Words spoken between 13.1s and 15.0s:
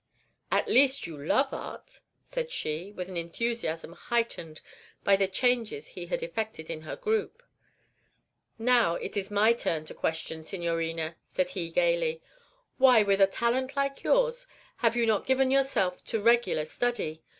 a talent like yours, have